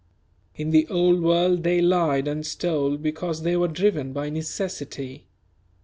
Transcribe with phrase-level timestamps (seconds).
[0.55, 5.27] In the Old World they lied and stole because they were driven by necessity.